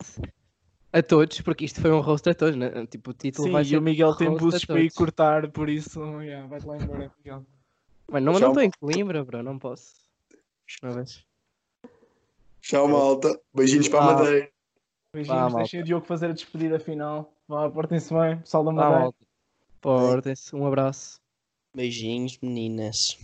a 0.93 1.03
todos, 1.03 1.41
porque 1.41 1.65
isto 1.65 1.81
foi 1.81 1.91
um 1.91 2.01
roast 2.01 2.29
a 2.29 2.35
todos, 2.35 2.55
né? 2.55 2.87
Tipo, 2.87 3.11
o 3.11 3.15
título 3.15 3.49
Sim, 3.49 3.53
vai 3.53 3.63
e 3.63 3.67
ser 3.67 3.79
o 3.79 3.83
Miguel 3.83 4.15
tem 4.15 4.31
buços 4.37 4.65
para 4.65 4.81
ir 4.81 4.93
cortar, 4.93 5.51
por 5.51 5.69
isso, 5.69 6.01
yeah, 6.21 6.47
vai-te 6.47 6.67
lá 6.67 6.77
embora, 6.77 7.13
Miguel. 7.19 7.45
Mas 8.09 8.23
não 8.23 8.33
Tchau. 8.35 8.41
não 8.41 8.49
estou 8.49 8.63
em 8.63 8.71
Coimbra, 8.71 9.25
bro, 9.25 9.43
não 9.43 9.59
posso. 9.59 9.95
Uma 10.81 10.93
vez. 10.93 11.27
Tchau, 12.69 12.89
malta. 12.89 13.41
Beijinhos 13.55 13.89
para 13.89 14.01
a. 14.01 14.07
Madeira. 14.07 14.51
Beijinhos, 15.15 15.55
deixem 15.55 15.81
o 15.81 15.85
Diogo 15.85 16.05
fazer 16.05 16.31
a 16.31 16.33
despedida 16.33 16.81
final. 16.81 17.33
Vá, 17.47 17.71
portem-se 17.71 18.13
bem, 18.13 18.41
pessoal 18.41 18.65
da 18.65 18.73
Madeira. 18.73 19.15
Portem-se, 19.81 20.57
um 20.57 20.67
abraço. 20.67 21.21
Beijinhos, 21.73 22.37
meninas. 22.43 23.17